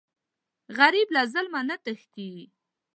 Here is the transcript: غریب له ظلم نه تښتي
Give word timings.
غریب 0.77 1.07
له 1.15 1.21
ظلم 1.33 1.55
نه 1.69 1.75
تښتي 1.83 2.31